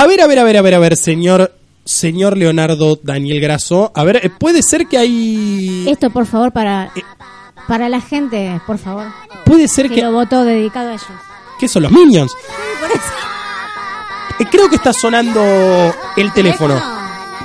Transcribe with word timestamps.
A 0.00 0.06
ver, 0.06 0.20
a 0.20 0.28
ver, 0.28 0.38
a 0.38 0.44
ver, 0.44 0.56
a 0.56 0.62
ver, 0.62 0.74
a 0.74 0.78
ver, 0.78 0.96
señor 0.96 1.52
señor 1.84 2.36
Leonardo 2.36 3.00
Daniel 3.02 3.40
Grasso. 3.40 3.90
A 3.96 4.04
ver, 4.04 4.20
eh, 4.22 4.30
puede 4.30 4.62
ser 4.62 4.86
que 4.86 4.96
hay 4.96 5.88
Esto, 5.88 6.10
por 6.10 6.24
favor, 6.24 6.52
para, 6.52 6.92
para 7.66 7.88
la 7.88 8.00
gente, 8.00 8.60
por 8.64 8.78
favor. 8.78 9.06
puede 9.44 9.66
ser 9.66 9.88
Que 9.88 9.96
que 9.96 10.02
lo 10.02 10.12
votó 10.12 10.44
dedicado 10.44 10.90
a 10.90 10.92
ellos. 10.92 11.06
¿Qué 11.58 11.66
son 11.66 11.82
los 11.82 11.90
Minions? 11.90 12.30
Eh, 14.38 14.44
Creo 14.48 14.68
que 14.70 14.76
está 14.76 14.92
sonando 14.92 15.42
el 16.16 16.32
teléfono. 16.32 16.74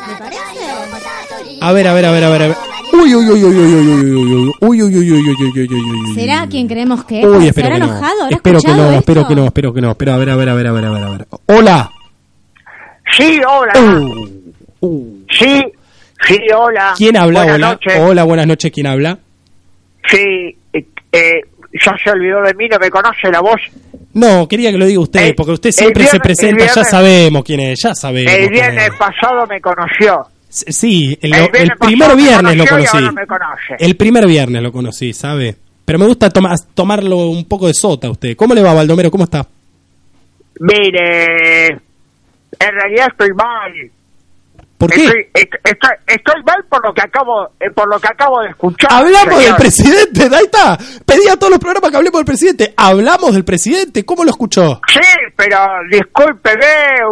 ¿Me 0.07 0.15
parece? 0.19 1.59
A 1.59 1.71
ver, 1.71 1.87
a 1.87 1.93
ver, 1.95 2.05
a 2.05 2.11
ver, 2.11 2.23
a 2.23 2.29
ver, 2.29 2.41
a 2.43 2.47
ver. 2.49 2.57
Uy, 2.93 3.15
uy, 3.15 3.29
uy, 3.31 3.43
uy, 3.45 3.55
uy, 3.57 3.73
uy, 3.73 3.89
uy, 3.89 4.11
uy, 4.11 4.53
uy, 4.61 4.83
uy, 4.83 4.95
uy, 4.95 5.11
uy, 5.11 5.11
uy, 5.11 5.35
uy, 5.39 5.51
uy, 5.57 5.67
uy, 5.73 6.09
uy. 6.09 6.13
¿Será 6.13 6.45
quien 6.47 6.67
creemos 6.67 7.03
que 7.05 7.21
es? 7.21 7.25
Uy, 7.25 7.41
¿Se 7.41 7.47
espero 7.47 7.67
habrá 7.69 7.79
que 7.79 7.79
no. 7.79 7.97
enojado? 7.97 8.23
¿Habrá 8.25 8.35
Espero 8.35 8.59
que 8.61 8.67
no, 8.67 8.91
espero 8.91 9.21
esto? 9.21 9.27
que 9.29 9.35
no, 9.35 9.45
espero 9.47 9.73
que 9.73 9.81
no. 9.81 9.95
Pero 9.95 10.13
a 10.13 10.17
ver, 10.17 10.29
a 10.29 10.35
ver, 10.35 10.49
a 10.49 10.53
ver, 10.53 10.67
a 10.67 10.71
ver, 10.71 10.85
a 10.85 10.91
ver, 10.91 11.03
a 11.03 11.09
ver. 11.09 11.27
Hola. 11.47 11.92
Sí, 13.17 13.39
hola. 13.47 13.73
Uh, 14.79 15.17
Sí, 15.29 15.61
sí, 16.27 16.37
hola. 16.55 16.93
¿Quién 16.97 17.17
habla? 17.17 17.39
Buenas 17.43 17.55
Hola. 17.57 17.71
noches. 17.71 17.93
Hola, 17.99 18.23
buenas 18.23 18.47
noches. 18.47 18.71
¿Quién 18.71 18.87
habla? 18.87 19.17
Sí, 20.07 20.55
eh, 20.73 20.85
eh, 21.11 21.41
ya 21.73 21.95
se 22.03 22.09
olvidó 22.11 22.41
de 22.43 22.53
mí, 22.53 22.67
no 22.69 22.77
me 22.79 22.89
conoce 22.89 23.31
la 23.31 23.39
voz. 23.41 23.59
No, 24.13 24.47
quería 24.47 24.71
que 24.71 24.77
lo 24.77 24.85
diga 24.85 24.99
usted, 24.99 25.27
El- 25.27 25.35
porque 25.35 25.53
usted 25.53 25.71
siempre 25.71 26.05
se 26.05 26.19
presenta, 26.19 26.65
ya 26.67 26.83
sabemos 26.83 27.43
quién 27.43 27.61
es, 27.61 27.79
ya 27.83 27.95
sabemos. 27.95 28.31
El 28.31 28.49
viernes 28.49 28.89
es. 28.89 28.93
pasado 28.97 29.47
me 29.47 29.59
conoció. 29.59 30.27
Sí, 30.49 31.17
el, 31.19 31.33
el 31.33 31.49
el 31.53 31.71
primer 31.79 32.15
viernes 32.15 32.55
lo 32.57 32.65
conocí. 32.67 32.97
me 32.97 33.25
conoce. 33.25 33.75
El 33.79 33.95
primer 33.95 34.27
viernes 34.27 34.61
lo 34.61 34.71
conocí, 34.71 35.13
¿sabe? 35.13 35.55
Pero 35.83 35.97
me 35.97 36.05
gusta 36.05 36.29
toma- 36.29 36.55
tomarlo 36.75 37.17
un 37.29 37.45
poco 37.45 37.65
de 37.67 37.73
sota 37.73 38.07
a 38.07 38.11
usted. 38.11 38.35
¿Cómo 38.35 38.53
le 38.53 38.61
va, 38.61 38.73
Baldomero? 38.73 39.09
¿Cómo 39.09 39.23
está? 39.23 39.47
Mire, 40.59 41.79
en 42.63 42.75
realidad 42.75 43.07
estoy 43.11 43.29
mal. 43.35 43.71
¿Por 44.77 44.91
qué? 44.91 45.05
Estoy, 45.05 45.21
est- 45.33 45.53
estoy, 45.63 45.89
estoy 46.07 46.43
mal 46.45 46.57
por 46.69 46.85
lo 46.85 46.93
que 46.93 47.01
acabo, 47.01 47.47
eh, 47.57 47.69
por 47.73 47.87
lo 47.89 47.97
que 48.01 48.07
acabo 48.07 48.41
de 48.41 48.49
escuchar. 48.49 48.91
Hablamos 48.91 49.41
del 49.41 49.55
presidente, 49.55 50.23
ahí 50.23 50.43
está. 50.43 50.77
Pedí 51.05 51.25
a 51.31 51.37
todos 51.37 51.51
los 51.51 51.59
programas 51.59 51.89
que 51.89 51.95
hablemos 51.97 52.19
del 52.19 52.25
presidente. 52.25 52.73
Hablamos 52.75 53.33
del 53.33 53.45
presidente, 53.45 54.03
¿cómo 54.03 54.25
lo 54.25 54.31
escuchó? 54.31 54.81
Sí, 54.91 54.99
pero 55.37 55.57
discúlpeme, 55.89 56.65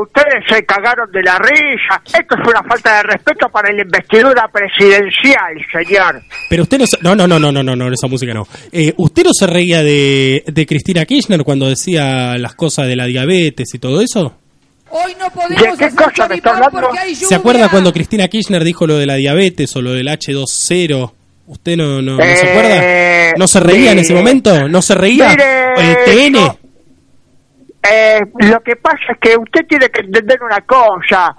ustedes 0.04 0.44
se 0.50 0.66
cagaron 0.66 1.10
de 1.14 1.22
la 1.24 1.38
risa. 1.40 2.02
Esto 2.08 2.36
es 2.42 2.50
una 2.50 2.62
falta 2.68 2.98
de 2.98 3.04
respeto 3.04 3.48
para 3.50 3.72
la 3.72 3.84
investidura 3.84 4.50
presidencial, 4.52 5.56
señor. 5.72 6.22
Pero 6.50 6.64
usted 6.64 6.78
no 6.80 6.86
se... 6.86 6.98
No, 7.02 7.16
no, 7.16 7.26
no, 7.26 7.40
no, 7.40 7.54
no, 7.54 7.64
no, 7.64 7.74
no, 7.76 7.88
esa 7.94 8.08
música 8.08 8.34
no. 8.34 8.44
Eh, 8.74 8.94
¿Usted 8.98 9.24
no 9.24 9.32
se 9.34 9.48
reía 9.48 9.82
de, 9.82 10.44
de 10.46 10.66
Cristina 10.66 11.06
Kirchner 11.06 11.44
cuando 11.46 11.70
decía 11.70 12.38
las 12.38 12.54
cosas 12.56 12.88
de 12.88 12.98
la 12.98 13.06
diabetes 13.06 13.74
y 13.74 13.80
todo 13.80 14.02
eso? 14.02 14.36
Hoy 14.92 15.16
no 15.20 15.26
¿De 15.26 15.32
podemos 15.32 15.78
qué 15.78 15.86
hacer 15.86 15.90
cosa 15.96 16.28
me 16.28 16.36
está 16.36 16.50
choripán 16.52 16.56
hablando? 16.56 16.82
porque 16.82 17.00
hay 17.00 17.14
lluvia. 17.16 17.28
¿Se 17.28 17.36
acuerda 17.36 17.70
cuando 17.70 17.94
Cristina 17.94 18.28
Kirchner 18.28 18.64
dijo 18.64 18.86
lo 18.88 18.98
de 18.98 19.06
la 19.06 19.16
diabetes 19.16 19.76
o 19.76 19.82
lo 19.82 19.92
del 19.94 20.08
H2.0? 20.08 21.14
¿Usted 21.48 21.78
no, 21.78 22.02
no, 22.02 22.18
no 22.18 22.24
se 22.24 22.32
Eh, 22.46 22.50
acuerda? 22.50 23.38
¿No 23.38 23.48
se 23.48 23.60
reía 23.60 23.92
en 23.92 24.00
ese 24.00 24.14
momento? 24.14 24.68
¿No 24.70 24.82
se 24.82 24.96
reía? 24.96 25.30
Mire, 25.30 25.74
¿El 25.78 25.98
TN? 26.06 26.34
yo- 26.34 26.58
Eh, 27.84 28.20
lo 28.40 28.60
que 28.62 28.76
pasa 28.76 28.98
es 29.12 29.18
que 29.20 29.36
usted 29.38 29.62
tiene 29.68 29.90
que 29.90 30.02
entender 30.02 30.40
una 30.44 30.62
cosa. 30.62 31.36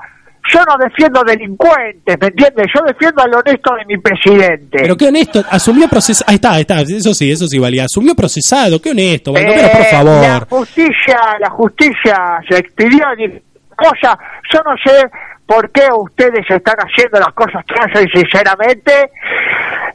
Yo 0.49 0.59
no 0.65 0.77
defiendo 0.77 1.23
delincuentes, 1.23 2.17
¿me 2.21 2.27
entiende? 2.27 2.65
Yo 2.75 2.81
defiendo 2.85 3.23
al 3.23 3.33
honesto 3.35 3.75
de 3.77 3.85
mi 3.87 3.97
presidente. 3.99 4.79
Pero 4.79 4.97
qué 4.97 5.07
honesto, 5.07 5.41
asumió 5.49 5.89
procesado. 5.89 6.29
Ahí 6.29 6.35
está, 6.35 6.53
ahí 6.55 6.61
está, 6.63 6.81
eso 6.81 7.15
sí, 7.15 7.31
eso 7.31 7.47
sí 7.47 7.59
valía. 7.61 7.85
Asumió 7.85 8.15
procesado, 8.15 8.81
qué 8.83 8.91
honesto, 8.91 9.33
Baldomero, 9.33 9.69
por 9.71 9.81
Eh, 9.81 9.89
La 9.93 9.99
favor. 9.99 10.49
justicia, 10.49 11.19
la 11.39 11.51
justicia 11.51 12.41
se 12.49 12.59
expidió 12.59 13.05
y 13.19 13.41
cosa. 13.77 14.19
Yo 14.53 14.61
no 14.65 14.75
sé 14.85 15.05
por 15.47 15.71
qué 15.71 15.87
ustedes 15.97 16.45
están 16.49 16.77
haciendo 16.79 17.21
las 17.21 17.33
cosas 17.35 17.65
que 17.65 17.75
hacen, 17.79 18.09
sinceramente. 18.13 18.93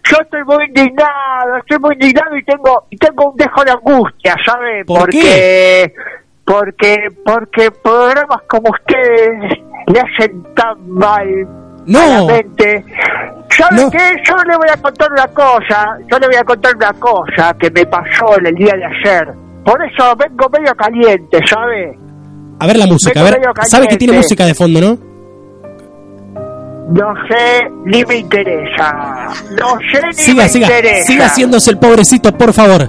Yo 0.09 0.18
estoy 0.22 0.44
muy 0.45 0.64
indignado, 0.66 1.58
estoy 1.59 1.80
muy 1.80 1.94
indignado 1.95 2.38
y 2.38 2.44
tengo 2.46 2.85
y 2.90 2.96
tengo 2.97 3.31
un 3.31 3.35
dejo 3.35 3.64
de 3.66 3.72
angustia, 3.72 4.35
¿sabe? 4.46 4.85
¿Por 4.85 5.00
porque 5.00 5.19
qué? 5.19 5.94
porque 6.46 6.97
porque 7.25 7.72
programas 7.72 8.41
como 8.47 8.69
ustedes 8.72 9.59
le 9.88 10.00
hacen 10.00 10.44
tan 10.56 10.90
mal 10.90 11.28
No. 11.86 12.00
¿Sabe 12.00 13.81
No. 13.81 13.90
qué? 13.90 14.00
Yo 14.28 14.36
le 14.46 14.58
voy 14.58 14.68
a 14.72 14.78
contar 14.81 15.12
una 15.12 15.28
cosa, 15.30 15.98
yo 16.12 16.20
le 16.20 16.28
voy 16.28 16.36
a 16.36 16.44
contar 16.44 16.75
una 16.75 16.94
cosa 16.94 17.56
que 17.58 17.72
me 17.72 17.86
pasó 17.86 18.38
en 18.40 18.47
el 18.47 18.56
día 18.56 18.74
de 18.76 18.86
ayer. 18.86 19.34
Por 19.64 19.81
eso 19.84 20.16
vengo 20.18 20.50
medio 20.50 20.76
caliente, 20.76 21.40
¿sabe? 21.50 21.97
A 22.59 22.68
ver 22.68 22.78
la 22.78 22.88
música, 22.88 23.20
a 23.20 23.24
ver. 23.24 23.40
¿Sabe 23.68 23.88
que 23.88 23.97
tiene 23.97 24.18
música 24.18 24.46
de 24.46 24.53
fondo, 24.53 24.81
no? 24.81 24.97
No 26.90 27.14
sé, 27.28 27.70
ni 27.86 28.03
me 28.06 28.18
interesa. 28.18 29.28
No 29.59 29.78
sé, 29.92 30.02
ni 30.08 30.14
Siga, 30.14 30.44
me 30.44 30.50
siga, 30.50 30.68
interesa. 30.68 31.06
siga 31.06 31.26
haciéndose 31.26 31.72
el 31.72 31.80
pobrecito, 31.80 32.31
por 32.38 32.53
favor. 32.53 32.88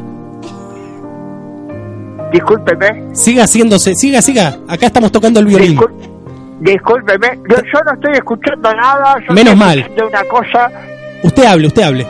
Discúlpeme. 2.33 3.15
Siga 3.15 3.45
haciéndose, 3.45 3.95
siga, 3.95 4.21
siga. 4.23 4.57
Acá 4.69 4.87
estamos 4.87 5.11
tocando 5.11 5.41
el 5.41 5.47
violín. 5.47 5.77
Discul- 5.79 6.18
discúlpeme. 6.61 7.39
Yo, 7.49 7.57
yo 7.57 7.81
no 7.85 7.93
estoy 7.95 8.13
escuchando 8.15 8.75
nada. 8.75 9.17
Yo 9.27 9.35
Menos 9.35 9.53
estoy 9.55 9.67
mal. 9.69 9.79
escuchando 9.79 10.09
una 10.09 10.25
cosa. 10.25 10.71
Usted 11.23 11.45
hable, 11.45 11.67
usted 11.67 11.83
hable. 11.83 12.07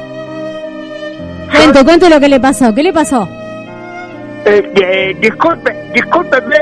Cuente, 1.54 1.84
cuente 1.84 2.10
lo 2.10 2.20
que 2.20 2.28
le 2.28 2.41
pasó. 2.41 2.75
¿Qué 2.75 2.82
le 2.82 2.92
pasó? 2.92 3.28
Eh, 4.44 4.72
eh, 4.76 5.16
disculpe, 5.20 5.75
discúlpeme. 5.94 6.56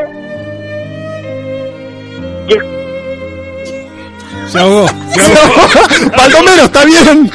Dis- 2.47 2.63
Se 4.49 4.59
ahogó. 4.59 4.87
Se 5.11 5.21
ahogó. 5.21 6.11
Baldomero, 6.17 6.63
está 6.65 6.85
bien. 6.85 7.31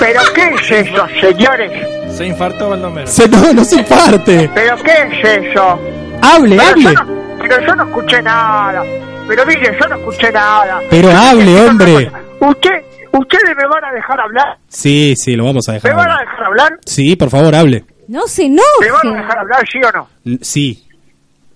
¿Pero 0.00 0.20
qué 0.34 0.54
es 0.54 0.70
eso, 0.88 1.06
señores? 1.20 1.72
Se 2.16 2.26
infartó 2.26 2.70
Baldomero. 2.70 3.06
Se, 3.08 3.28
no, 3.28 3.52
no 3.52 3.64
se 3.64 3.82
parte. 3.82 4.48
¿Pero 4.54 4.76
qué 4.82 4.92
es 4.92 5.48
eso? 5.50 5.78
Hable, 6.22 6.56
Pero 6.56 6.76
yo, 6.80 6.88
hable. 6.88 6.94
no, 6.94 7.38
pero 7.42 7.60
yo 7.66 7.74
no 7.74 7.84
escuché 7.84 8.22
nada. 8.22 8.82
Pero 9.28 9.46
mire, 9.46 9.76
yo 9.80 9.88
no 9.88 9.96
escuché 9.96 10.30
nada. 10.32 10.80
Pero 10.90 11.10
hable, 11.10 11.60
hombre. 11.68 12.10
¿Usted, 12.40 12.70
¿Ustedes 13.12 13.56
me 13.56 13.66
van 13.66 13.84
a 13.84 13.92
dejar 13.92 14.20
hablar? 14.20 14.58
Sí, 14.68 15.14
sí, 15.16 15.34
lo 15.36 15.44
vamos 15.46 15.68
a 15.68 15.72
¿Me 15.72 15.78
dejar. 15.80 15.96
van 15.96 16.10
a 16.10 16.20
dejar 16.20 16.44
hablar? 16.44 16.78
Sí, 16.84 17.16
por 17.16 17.30
favor, 17.30 17.54
hable. 17.54 17.84
No 18.08 18.26
se 18.28 18.48
¿Me 18.48 18.56
van 18.60 18.60
a 18.60 19.00
enoje. 19.08 19.20
dejar 19.22 19.38
hablar, 19.38 19.64
sí 19.70 19.78
o 19.82 19.92
no? 19.92 20.08
N- 20.24 20.38
Sí. 20.42 20.82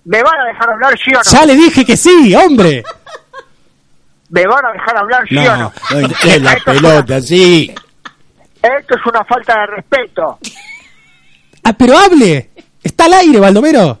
¿Me 0.03 0.23
van 0.23 0.39
a 0.39 0.45
dejar 0.45 0.69
hablar, 0.71 0.97
sí 0.97 1.11
o 1.13 1.17
no? 1.17 1.23
Ya 1.31 1.45
le 1.45 1.55
dije 1.55 1.85
que 1.85 1.95
sí, 1.95 2.33
hombre. 2.35 2.83
¿Me 4.29 4.45
van 4.47 4.65
a 4.65 4.71
dejar 4.71 4.97
hablar, 4.97 5.27
sí 5.29 5.37
o 5.37 5.43
No, 5.43 5.57
no? 5.57 5.73
no, 5.91 6.07
la 6.39 6.55
pelota, 6.65 7.21
sí. 7.21 7.73
Esto 8.61 8.95
es 8.95 9.05
una 9.05 9.23
falta 9.25 9.59
de 9.61 9.65
respeto. 9.67 10.39
Ah, 11.63 11.73
pero 11.73 11.97
hable. 11.97 12.49
Está 12.83 13.05
al 13.05 13.13
aire, 13.13 13.39
Baldomero. 13.39 14.00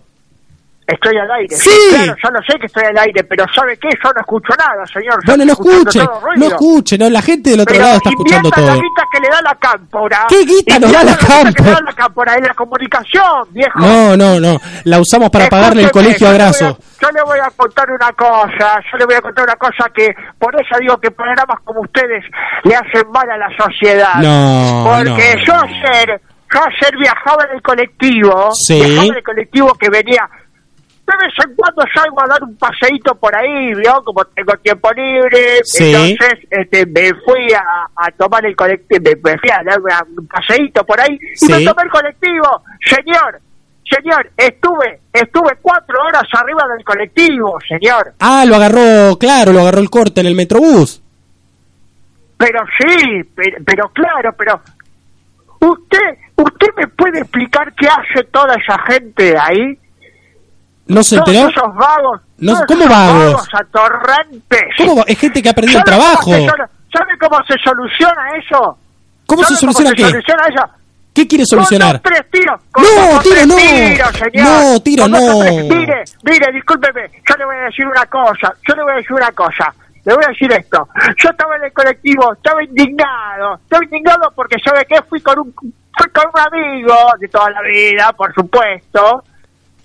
Estoy 0.91 1.17
al 1.17 1.31
aire. 1.31 1.55
Sí. 1.55 1.69
Claro, 1.89 2.15
yo 2.21 2.29
lo 2.31 2.39
sé 2.41 2.59
que 2.59 2.65
estoy 2.65 2.83
al 2.83 2.97
aire, 2.97 3.23
pero 3.23 3.45
¿sabe 3.55 3.77
qué? 3.77 3.87
Yo 4.03 4.11
no 4.13 4.19
escucho 4.19 4.53
nada, 4.57 4.85
señor. 4.85 5.15
Yo 5.25 5.31
Bueno, 5.31 5.45
no 5.45 5.53
escuche. 5.53 5.99
No 6.35 6.45
escuche. 6.47 6.97
No, 6.97 7.09
la 7.09 7.21
gente 7.21 7.51
del 7.51 7.61
otro 7.61 7.73
Pero 7.73 7.85
lado 7.85 7.97
está 7.97 8.09
escuchando 8.09 8.49
todo. 8.51 8.65
la 8.65 8.73
guita 8.75 9.03
que 9.11 9.19
le 9.21 9.29
da 9.29 9.41
la 9.41 9.55
cámpora. 9.55 10.25
¿Qué 10.27 10.43
guita 10.43 10.79
nos 10.79 10.91
da 10.91 11.01
Invierta 11.01 11.05
la 11.05 11.11
guita 11.13 11.27
que 11.27 11.45
le 11.45 11.53
cámpora? 11.53 11.71
da 11.75 11.81
la 11.85 11.93
cámpora 11.93 12.35
en 12.35 12.43
la 12.43 12.53
comunicación, 12.53 13.47
viejo. 13.51 13.79
No, 13.79 14.17
no, 14.17 14.39
no. 14.39 14.59
La 14.83 14.99
usamos 14.99 15.29
para 15.29 15.47
pagarle 15.49 15.83
el 15.83 15.91
colegio 15.91 16.27
a 16.27 16.33
Graso. 16.33 16.77
Yo 17.01 17.09
le 17.11 17.21
voy 17.23 17.39
a 17.39 17.49
contar 17.55 17.89
una 17.89 18.11
cosa, 18.13 18.79
yo 18.91 18.97
le 18.97 19.05
voy 19.05 19.15
a 19.15 19.21
contar 19.21 19.45
una 19.45 19.55
cosa 19.55 19.85
que 19.95 20.09
por 20.37 20.53
eso 20.55 20.75
digo 20.79 20.97
que 20.97 21.09
programas 21.11 21.59
como 21.63 21.81
ustedes 21.81 22.23
le 22.63 22.75
hacen 22.75 23.09
mal 23.11 23.29
a 23.31 23.37
la 23.37 23.47
sociedad. 23.57 24.15
No, 24.21 24.83
Porque 24.85 25.35
no. 25.37 25.45
yo 25.45 25.53
ayer, 25.63 26.21
yo 26.53 26.59
ayer 26.61 26.97
viajaba 26.99 27.45
en 27.49 27.55
el 27.55 27.61
colectivo, 27.61 28.51
Sí. 28.53 28.75
viajaba 28.75 29.07
en 29.07 29.15
el 29.15 29.23
colectivo 29.23 29.73
que 29.79 29.89
venía 29.89 30.29
de 31.07 31.17
vez 31.25 31.33
en 31.45 31.55
cuando 31.55 31.83
salgo 31.93 32.21
a 32.23 32.27
dar 32.27 32.43
un 32.43 32.55
paseíto 32.57 33.15
por 33.15 33.35
ahí, 33.35 33.73
¿vio? 33.75 34.01
Como 34.03 34.23
tengo 34.25 34.53
tiempo 34.63 34.89
libre, 34.93 35.59
Sí. 35.63 35.91
entonces 35.93 36.39
este, 36.49 36.85
me 36.85 37.13
fui 37.25 37.51
a, 37.53 37.87
a 37.95 38.11
tomar 38.11 38.45
el 38.45 38.55
colectivo, 38.55 39.01
me, 39.03 39.15
me 39.31 39.37
fui 39.39 39.49
a 39.49 39.61
dar 39.63 39.79
un 40.17 40.27
paseíto 40.27 40.85
por 40.85 40.99
ahí 41.01 41.17
y 41.21 41.35
Sí. 41.37 41.51
me 41.51 41.65
tomé 41.65 41.83
el 41.83 41.89
colectivo. 41.89 42.63
Señor, 42.85 43.41
señor, 43.89 44.31
estuve, 44.37 45.01
estuve 45.11 45.57
cuatro 45.61 45.97
horas 46.01 46.23
arriba 46.33 46.63
del 46.75 46.85
colectivo, 46.85 47.57
señor. 47.67 48.13
Ah, 48.19 48.45
lo 48.47 48.55
agarró, 48.55 49.17
claro, 49.17 49.51
lo 49.51 49.59
agarró 49.61 49.79
el 49.79 49.89
corte 49.89 50.21
en 50.21 50.27
el 50.27 50.35
Metrobús. 50.35 51.01
Pero 52.37 52.59
sí, 52.79 53.21
pero, 53.35 53.57
pero 53.65 53.89
claro, 53.89 54.33
pero 54.37 54.61
usted, 55.59 56.17
usted 56.37 56.67
me 56.77 56.87
puede 56.87 57.19
explicar 57.19 57.73
qué 57.75 57.87
hace 57.87 58.23
toda 58.31 58.55
esa 58.55 58.79
gente 58.91 59.35
ahí. 59.37 59.77
¿No 60.93 61.03
se 61.03 61.15
Todos 61.17 61.27
enteró? 61.29 61.49
esos 61.49 61.75
vagos. 61.75 62.21
No, 62.37 62.53
todos 62.53 62.65
¿cómo 62.67 62.79
esos 62.83 62.89
vagos? 62.89 63.47
atorrantes. 63.53 64.63
¿Cómo? 64.77 65.03
Es 65.07 65.19
gente 65.19 65.41
que 65.41 65.49
ha 65.49 65.53
perdido 65.53 65.79
el 65.79 65.85
¿Sabe 65.85 65.97
cómo 65.97 66.03
trabajo. 66.13 66.31
se 66.31 66.47
solu- 66.47 66.69
¿Sabe 66.93 67.17
cómo 67.19 67.37
se 67.47 67.53
soluciona 67.63 68.21
eso? 68.37 68.77
¿Cómo 69.25 69.41
se 69.43 69.47
¿Sabe 69.55 69.59
soluciona 69.59 69.89
se 69.91 69.95
qué? 69.95 70.03
soluciona 70.09 70.43
eso? 70.47 70.63
¿Qué 71.13 71.27
quiere 71.27 71.45
solucionar? 71.45 72.01
Con 72.01 72.11
dos, 72.13 72.21
tres 72.21 72.31
tiros. 72.31 72.61
No, 72.77 72.81
dos 72.83 73.17
o 73.17 73.21
tiro 73.21 73.45
no. 73.45 73.55
tiros, 73.55 74.09
señor. 74.17 74.47
No, 74.47 74.79
tiro 74.81 75.03
Con 75.03 75.11
dos 75.11 75.21
no. 75.21 75.39
tres- 75.39 75.63
Mire, 75.69 76.03
mire, 76.23 76.51
discúlpeme. 76.53 77.01
Yo 77.29 77.35
le 77.37 77.45
voy 77.45 77.55
a 77.55 77.63
decir 77.65 77.85
una 77.87 78.05
cosa. 78.05 78.53
Yo 78.67 78.75
le 78.75 78.83
voy 78.83 78.91
a 78.93 78.95
decir 78.95 79.13
una 79.13 79.31
cosa. 79.31 79.73
Le 80.03 80.13
voy 80.15 80.23
a 80.25 80.29
decir 80.29 80.51
esto. 80.51 80.87
Yo 81.23 81.29
estaba 81.29 81.55
en 81.57 81.63
el 81.65 81.73
colectivo, 81.73 82.33
estaba 82.33 82.63
indignado. 82.63 83.55
Estaba 83.63 83.83
indignado 83.83 84.31
porque, 84.35 84.55
¿sabe 84.63 84.85
qué? 84.89 84.99
Fui 85.07 85.21
con 85.21 85.37
un, 85.39 85.53
fui 85.53 86.09
con 86.13 86.23
un 86.33 86.39
amigo 86.39 86.95
de 87.19 87.27
toda 87.27 87.49
la 87.51 87.61
vida, 87.61 88.11
por 88.13 88.33
supuesto. 88.33 89.23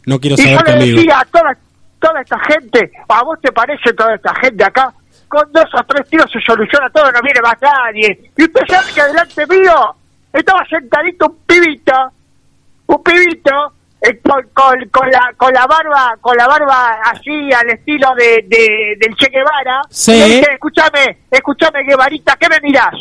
No 0.06 0.18
quiero 0.18 0.36
Y 0.38 0.38
yo 0.38 0.44
saber 0.44 0.66
le 0.66 0.72
conmigo. 0.72 0.96
decía 0.98 1.20
a 1.20 1.24
toda, 1.26 1.56
toda 2.00 2.20
esta 2.22 2.38
gente, 2.48 2.90
¿a 3.08 3.22
vos 3.24 3.38
te 3.42 3.52
parece 3.52 3.92
toda 3.92 4.14
esta 4.14 4.34
gente 4.40 4.64
acá? 4.64 4.92
Con 5.28 5.52
dos 5.52 5.64
o 5.74 5.82
tres 5.84 6.08
tiros 6.08 6.30
se 6.32 6.40
soluciona 6.40 6.88
todo, 6.90 7.10
no 7.12 7.20
viene 7.22 7.40
más 7.42 7.56
nadie. 7.60 8.30
Y 8.36 8.44
usted 8.44 8.60
sabe 8.68 8.92
que 8.94 9.02
delante 9.02 9.46
mío 9.48 9.94
estaba 10.32 10.64
sentadito 10.70 11.26
un 11.26 11.36
pibito, 11.46 11.92
un 12.86 13.02
pibito, 13.02 13.50
eh, 14.00 14.20
con, 14.22 14.40
con, 14.52 14.88
con 14.90 15.10
la, 15.10 15.32
con 15.36 15.52
la 15.52 15.66
barba, 15.66 16.14
con 16.20 16.36
la 16.36 16.46
barba 16.46 17.00
así 17.10 17.50
al 17.52 17.68
estilo 17.70 18.14
de, 18.16 18.44
de- 18.46 18.96
del 19.00 19.16
Che 19.16 19.28
Guevara. 19.28 19.82
Sí. 19.90 20.12
Y 20.12 20.18
le 20.20 20.26
dije, 20.26 20.46
escúchame, 20.52 21.18
escúchame 21.30 21.82
Guevarita, 21.84 22.36
¿qué 22.38 22.48
me 22.48 22.60
mirás? 22.62 22.92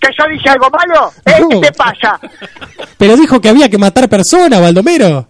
¿Que 0.00 0.08
yo 0.18 0.26
dije 0.30 0.48
algo 0.48 0.68
malo? 0.70 1.12
¿Eh? 1.26 1.40
No. 1.40 1.48
¿Qué 1.48 1.60
te 1.68 1.72
pasa? 1.72 2.18
Pero 2.98 3.16
dijo 3.16 3.40
que 3.40 3.50
había 3.50 3.68
que 3.68 3.76
matar 3.78 4.08
personas, 4.08 4.60
Baldomero. 4.60 5.28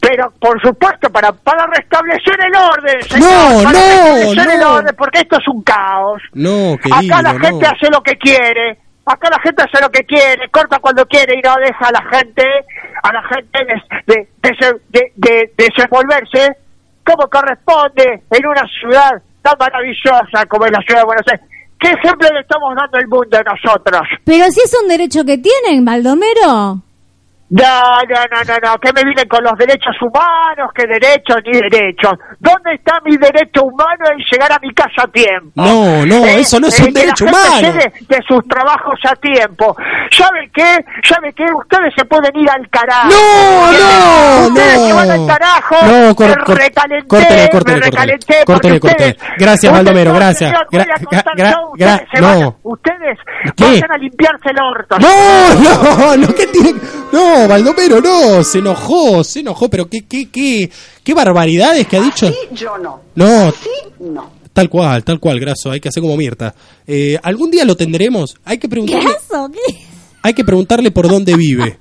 Pero, 0.00 0.32
por 0.40 0.60
supuesto, 0.62 1.10
para, 1.10 1.32
para 1.32 1.66
restablecer 1.66 2.38
el 2.46 2.54
orden, 2.56 3.02
señor. 3.02 3.28
No, 3.30 3.62
para 3.64 3.78
no, 3.78 4.14
restablecer 4.14 4.50
el 4.54 4.62
orden, 4.62 4.94
porque 4.96 5.18
esto 5.20 5.36
es 5.38 5.48
un 5.48 5.62
caos. 5.62 6.22
No, 6.34 6.76
querido, 6.78 7.14
Acá 7.16 7.22
la 7.22 7.32
no. 7.32 7.40
gente 7.40 7.66
hace 7.66 7.90
lo 7.90 8.00
que 8.02 8.16
quiere. 8.16 8.78
Acá 9.06 9.28
la 9.30 9.40
gente 9.42 9.62
hace 9.62 9.80
lo 9.82 9.90
que 9.90 10.04
quiere, 10.04 10.48
corta 10.50 10.78
cuando 10.80 11.04
quiere 11.06 11.34
y 11.38 11.40
no 11.42 11.54
deja 11.56 11.88
a 11.88 11.92
la 11.92 12.16
gente, 12.18 12.44
a 13.02 13.12
la 13.12 13.22
gente 13.22 13.58
de, 13.64 13.74
de, 14.14 14.28
de- 14.42 14.80
de- 14.90 15.12
de- 15.16 15.52
desenvolverse 15.56 16.56
como 17.04 17.26
corresponde 17.28 18.22
en 18.30 18.46
una 18.46 18.62
ciudad 18.80 19.12
tan 19.40 19.54
maravillosa 19.58 20.44
como 20.46 20.66
es 20.66 20.72
la 20.72 20.80
ciudad 20.82 21.00
de 21.00 21.06
Buenos 21.06 21.24
Aires. 21.32 21.46
¿Qué 21.80 21.88
ejemplo 21.88 22.28
le 22.34 22.40
estamos 22.40 22.74
dando 22.76 22.98
al 22.98 23.08
mundo 23.08 23.38
a 23.38 23.42
nosotros? 23.54 24.02
Pero 24.24 24.44
si 24.50 24.60
es 24.60 24.76
un 24.82 24.88
derecho 24.88 25.24
que 25.24 25.38
tienen, 25.38 25.84
Baldomero. 25.86 26.82
No, 27.50 27.64
no, 27.64 28.20
no, 28.30 28.44
no, 28.44 28.54
no, 28.62 28.76
que 28.78 28.92
me 28.92 29.02
vienen 29.04 29.26
con 29.26 29.42
los 29.42 29.54
derechos 29.58 29.96
humanos, 30.02 30.68
que 30.74 30.84
derechos 30.86 31.38
ni 31.46 31.52
derechos. 31.58 32.12
¿Dónde 32.38 32.74
está 32.74 33.00
mi 33.04 33.16
derecho 33.16 33.62
humano 33.64 34.04
en 34.12 34.18
llegar 34.30 34.52
a 34.52 34.58
mi 34.60 34.68
casa 34.74 35.04
a 35.04 35.08
tiempo? 35.10 35.52
No, 35.56 36.04
no, 36.04 36.26
eso 36.26 36.60
no 36.60 36.66
es 36.68 36.78
un 36.78 36.86
que 36.88 36.92
la 36.92 37.00
derecho 37.00 37.24
gente 37.24 37.38
humano. 37.40 37.92
de 38.08 38.18
sus 38.28 38.46
trabajos 38.48 39.00
a 39.10 39.16
tiempo. 39.16 39.74
¿Sabe 40.10 40.50
qué? 40.52 40.76
¿Sabe 41.02 41.32
qué? 41.32 41.44
Ustedes 41.56 41.94
se 41.96 42.04
pueden 42.04 42.36
ir 42.36 42.50
al 42.50 42.68
carajo. 42.68 43.08
No, 43.08 43.72
no, 43.72 44.48
Ustedes 44.48 44.76
no. 44.78 44.86
se 44.86 44.92
van 44.92 45.10
al 45.10 45.26
carajo. 45.26 45.76
No, 45.86 46.14
cor- 46.14 46.28
me 46.28 46.44
cor- 46.44 46.58
recalenté, 46.58 47.08
córtele, 47.08 47.42
me 47.44 47.48
córtele, 47.50 47.80
recalenté. 47.80 48.34
córtele, 48.44 48.80
córtele, 48.80 49.16
Gracias, 49.38 49.72
Baldomero, 49.72 50.12
no, 50.12 50.18
gracias. 50.18 50.50
señor, 50.50 50.66
Gra- 50.70 50.84
gra- 50.86 51.24
gra- 51.34 51.72
ustedes 51.72 52.08
se 52.12 52.20
no. 52.20 52.28
vayan- 52.28 52.54
Ustedes 52.62 53.18
¿Qué? 53.56 53.64
vayan 53.64 53.92
a 53.92 53.96
limpiarse 53.96 54.50
el 54.50 54.56
orto. 54.62 54.98
No, 54.98 55.54
no, 55.64 56.16
no, 56.28 56.34
¿qué 56.34 56.46
tiene? 56.48 56.78
No, 57.10 57.37
Baldomero, 57.46 58.00
no, 58.00 58.42
se 58.42 58.58
enojó, 58.58 59.22
se 59.22 59.40
enojó, 59.40 59.68
pero 59.68 59.88
qué, 59.88 60.06
qué, 60.08 60.28
qué, 60.30 60.70
qué 61.04 61.14
barbaridades 61.14 61.86
que 61.86 61.96
ha 61.98 62.00
dicho. 62.02 62.32
Yo 62.52 62.78
no. 62.78 63.00
No, 63.14 63.52
No. 64.00 64.30
tal 64.52 64.68
cual, 64.68 65.04
tal 65.04 65.20
cual, 65.20 65.38
Graso, 65.38 65.70
hay 65.70 65.80
que 65.80 65.88
hacer 65.88 66.02
como 66.02 66.16
Mirta. 66.16 66.54
Eh, 66.86 67.18
¿Algún 67.22 67.50
día 67.50 67.64
lo 67.64 67.76
tendremos? 67.76 68.34
Hay 68.44 68.58
que 68.58 68.68
preguntarle, 68.68 69.04
¿Graso? 69.04 69.50
¿Qué? 69.52 69.76
hay 70.22 70.34
que 70.34 70.44
preguntarle 70.44 70.90
por 70.90 71.08
dónde 71.08 71.36
vive. 71.36 71.78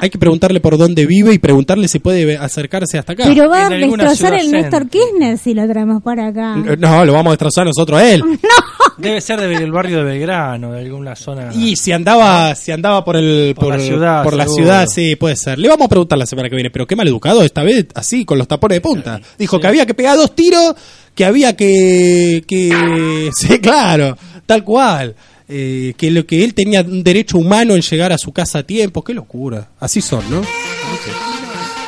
Hay 0.00 0.10
que 0.10 0.18
preguntarle 0.18 0.60
por 0.60 0.78
dónde 0.78 1.06
vive 1.06 1.32
y 1.34 1.38
preguntarle 1.38 1.88
si 1.88 1.98
puede 1.98 2.36
acercarse 2.36 2.98
hasta 2.98 3.14
acá. 3.14 3.24
Pero 3.26 3.48
va 3.48 3.66
a 3.66 3.68
destrozar 3.68 4.34
el 4.34 4.50
Néstor. 4.52 4.88
Kirchner 4.88 5.38
si 5.38 5.54
lo 5.54 5.66
traemos 5.66 6.02
para 6.02 6.28
acá. 6.28 6.54
No, 6.56 7.04
lo 7.04 7.12
vamos 7.12 7.28
a 7.28 7.30
destrozar 7.32 7.66
nosotros 7.66 8.00
a 8.00 8.08
él. 8.12 8.22
Debe 8.98 9.20
ser 9.20 9.40
de- 9.40 9.46
del 9.48 9.70
barrio 9.72 9.98
de 9.98 10.04
Belgrano, 10.04 10.72
de 10.72 10.80
alguna 10.80 11.14
zona. 11.16 11.50
Y 11.54 11.76
si 11.76 11.92
andaba, 11.92 12.54
si 12.54 12.72
andaba 12.72 13.04
por 13.04 13.16
el 13.16 13.54
Por 13.54 13.76
la 13.76 13.78
ciudad, 13.78 14.22
por 14.24 14.34
la 14.34 14.44
seguro. 14.44 14.64
ciudad, 14.64 14.86
sí, 14.88 15.16
puede 15.16 15.36
ser. 15.36 15.58
Le 15.58 15.68
vamos 15.68 15.86
a 15.86 15.88
preguntar 15.88 16.18
la 16.18 16.26
semana 16.26 16.48
que 16.48 16.56
viene, 16.56 16.70
pero 16.70 16.86
qué 16.86 16.96
mal 16.96 17.06
educado 17.08 17.42
esta 17.42 17.62
vez, 17.62 17.86
así 17.94 18.24
con 18.24 18.38
los 18.38 18.48
tapones 18.48 18.76
de 18.76 18.80
punta. 18.80 19.20
Dijo 19.38 19.60
que 19.60 19.66
había 19.68 19.86
que 19.86 19.94
pegar 19.94 20.16
dos 20.16 20.34
tiros, 20.34 20.74
que 21.14 21.24
había 21.24 21.54
que 21.56 22.44
que 22.46 23.30
sí, 23.36 23.58
claro, 23.60 24.16
tal 24.46 24.64
cual. 24.64 25.14
Eh, 25.50 25.94
que 25.96 26.10
lo 26.10 26.26
que 26.26 26.44
él 26.44 26.52
tenía 26.52 26.82
un 26.82 27.02
derecho 27.02 27.38
humano 27.38 27.74
en 27.74 27.80
llegar 27.80 28.12
a 28.12 28.18
su 28.18 28.32
casa 28.32 28.58
a 28.58 28.62
tiempo, 28.64 29.02
qué 29.02 29.14
locura. 29.14 29.68
Así 29.80 30.02
son, 30.02 30.22
¿no? 30.30 30.42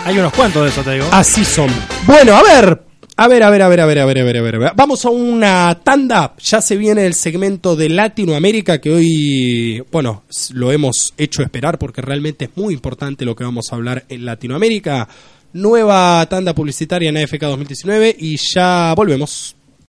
Hay 0.07 0.19
unos 0.19 0.33
cuantos 0.33 0.63
de 0.65 0.71
eso, 0.71 0.83
te 0.83 0.93
digo. 0.95 1.07
Así 1.13 1.45
son. 1.45 1.69
Bueno, 2.07 2.35
a 2.37 2.43
ver. 2.43 2.81
A 3.23 3.29
ver, 3.29 3.43
a 3.43 3.51
ver, 3.51 3.61
a 3.61 3.69
ver, 3.69 3.81
a 3.81 3.85
ver, 3.85 3.99
a 3.99 4.07
ver, 4.07 4.19
a 4.19 4.25
ver, 4.25 4.39
a 4.39 4.59
ver. 4.59 4.73
Vamos 4.75 5.05
a 5.05 5.11
una 5.11 5.79
tanda. 5.85 6.33
Ya 6.43 6.63
se 6.63 6.79
viene 6.79 7.05
el 7.05 7.13
segmento 7.13 7.77
de 7.77 7.91
Latinoamérica 7.91 8.81
que 8.81 8.91
hoy, 8.91 9.85
bueno, 9.93 10.23
lo 10.55 10.73
hemos 10.73 11.13
hecho 11.19 11.43
esperar 11.43 11.79
porque 11.79 12.01
realmente 12.01 12.47
es 12.47 12.51
muy 12.57 12.73
importante 12.73 13.27
lo 13.27 13.37
que 13.37 13.45
vamos 13.45 13.71
a 13.71 13.77
hablar 13.77 14.07
en 14.09 14.25
Latinoamérica. 14.25 15.07
Nueva 15.53 16.25
tanda 16.31 16.55
publicitaria 16.55 17.11
en 17.11 17.19
AFK 17.19 17.43
2019 17.43 18.17
y 18.19 18.39
ya 18.39 18.95
volvemos. 18.97 19.55